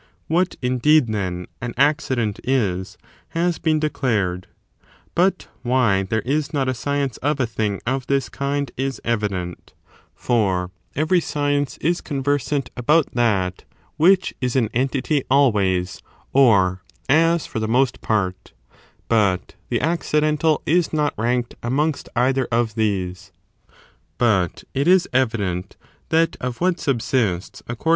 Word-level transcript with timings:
What, 0.25 0.55
indeed, 0.63 1.09
then, 1.13 1.45
an 1.61 1.75
accident 1.77 2.39
is, 2.43 2.97
has 3.37 3.59
been 3.59 3.79
declared; 3.79 4.47
but 5.13 5.47
why 5.61 6.01
there 6.01 6.23
is 6.25 6.51
not 6.51 6.67
a 6.67 6.73
science 6.73 7.17
of 7.17 7.39
a 7.39 7.45
thing 7.45 7.81
of 7.85 8.07
this 8.07 8.27
kind 8.27 8.71
is 8.77 8.99
evident: 9.03 9.75
for 10.15 10.71
every 10.95 11.19
science 11.21 11.77
is 11.77 12.01
conversant 12.01 12.71
about 12.75 13.13
that 13.13 13.63
which 13.97 14.33
is 14.41 14.55
an 14.55 14.71
entity 14.73 15.23
always, 15.29 16.01
or 16.33 16.81
as 17.07 17.45
for 17.45 17.59
the 17.59 17.67
most 17.67 18.01
part; 18.01 18.53
but 19.07 19.53
the 19.69 19.79
accidental 19.81 20.63
is 20.65 20.91
not 20.91 21.13
ranked 21.15 21.53
amongst 21.61 22.09
either 22.15 22.47
of 22.51 22.73
these. 22.73 23.31
But 24.17 24.63
it 24.73 24.87
is 24.87 25.07
evident 25.13 25.77
that 26.09 26.37
of 26.41 26.59
what 26.59 26.79
subsists 26.79 27.61
accord 27.67 27.85
3. 27.89 27.89